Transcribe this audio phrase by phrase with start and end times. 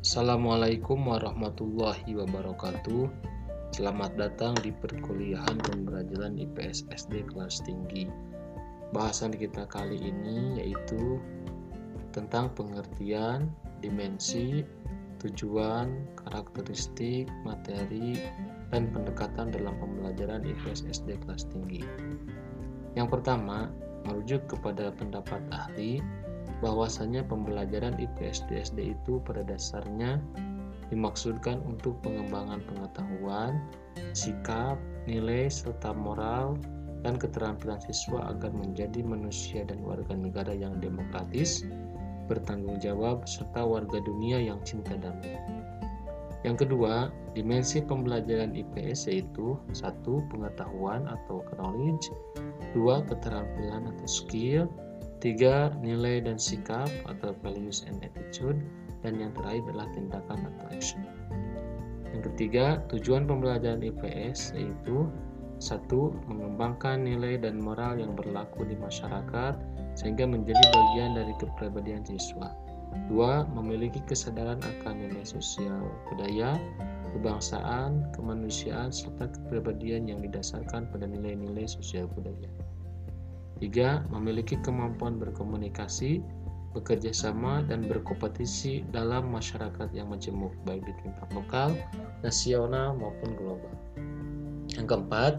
[0.00, 3.12] Assalamualaikum warahmatullahi wabarakatuh.
[3.76, 8.08] Selamat datang di perkuliahan pembelajaran IPS SD kelas tinggi.
[8.96, 11.20] Bahasan kita kali ini yaitu
[12.16, 13.52] tentang pengertian,
[13.84, 14.64] dimensi,
[15.20, 18.24] tujuan, karakteristik, materi,
[18.72, 21.84] dan pendekatan dalam pembelajaran IPS SD kelas tinggi.
[22.96, 23.68] Yang pertama,
[24.08, 26.00] merujuk kepada pendapat ahli,
[26.60, 30.20] bahwasanya pembelajaran IPS di SD itu pada dasarnya
[30.92, 33.62] dimaksudkan untuk pengembangan pengetahuan,
[34.12, 36.58] sikap, nilai, serta moral
[37.00, 41.64] dan keterampilan siswa agar menjadi manusia dan warga negara yang demokratis,
[42.28, 45.38] bertanggung jawab, serta warga dunia yang cinta damai.
[46.40, 52.08] Yang kedua, dimensi pembelajaran IPS yaitu satu pengetahuan atau knowledge,
[52.72, 54.64] dua keterampilan atau skill,
[55.20, 58.56] Tiga, nilai dan sikap atau values and attitude.
[59.04, 61.00] Dan yang terakhir adalah tindakan atau action.
[62.12, 65.08] Yang ketiga, tujuan pembelajaran IPS yaitu
[65.60, 69.60] satu, mengembangkan nilai dan moral yang berlaku di masyarakat
[69.92, 72.48] sehingga menjadi bagian dari kepribadian siswa.
[73.12, 76.56] Dua, memiliki kesadaran akan nilai sosial budaya,
[77.12, 82.48] kebangsaan, kemanusiaan, serta kepribadian yang didasarkan pada nilai-nilai sosial budaya.
[83.60, 86.24] Tiga, memiliki kemampuan berkomunikasi,
[86.72, 91.76] bekerja sama, dan berkompetisi dalam masyarakat yang majemuk, baik di tingkat lokal,
[92.24, 93.74] nasional, maupun global.
[94.72, 95.34] Yang keempat,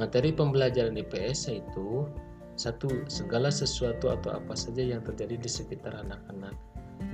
[0.00, 2.08] materi pembelajaran IPS yaitu
[2.56, 6.56] satu, segala sesuatu atau apa saja yang terjadi di sekitar anak-anak.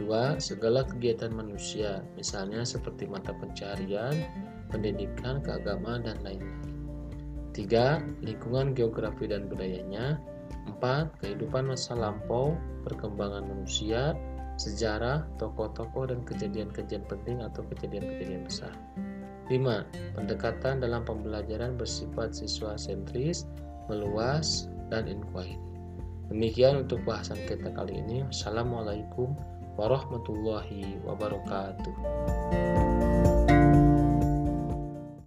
[0.00, 4.16] Dua, segala kegiatan manusia, misalnya seperti mata pencarian,
[4.72, 6.73] pendidikan, keagamaan, dan lain-lain.
[7.54, 10.18] Tiga, lingkungan geografi dan budayanya.
[10.82, 11.14] 4.
[11.22, 14.18] Kehidupan masa lampau, perkembangan manusia,
[14.58, 18.74] sejarah, tokoh-tokoh dan kejadian-kejadian penting atau kejadian-kejadian besar.
[19.46, 19.86] 5.
[20.18, 23.46] Pendekatan dalam pembelajaran bersifat siswa sentris,
[23.86, 25.54] meluas, dan inquiry.
[26.32, 28.24] Demikian untuk bahasan kita kali ini.
[28.26, 29.36] Assalamualaikum
[29.76, 32.93] warahmatullahi wabarakatuh.